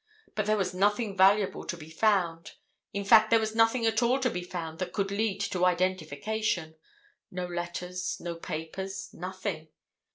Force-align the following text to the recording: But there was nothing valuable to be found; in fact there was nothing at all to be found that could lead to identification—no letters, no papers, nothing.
But 0.33 0.47
there 0.47 0.57
was 0.57 0.73
nothing 0.73 1.15
valuable 1.15 1.63
to 1.63 1.77
be 1.77 1.91
found; 1.91 2.53
in 2.91 3.05
fact 3.05 3.29
there 3.29 3.39
was 3.39 3.53
nothing 3.53 3.85
at 3.85 4.01
all 4.01 4.19
to 4.21 4.31
be 4.31 4.41
found 4.41 4.79
that 4.79 4.93
could 4.93 5.11
lead 5.11 5.39
to 5.41 5.63
identification—no 5.63 7.45
letters, 7.45 8.19
no 8.19 8.33
papers, 8.33 9.13
nothing. 9.13 9.67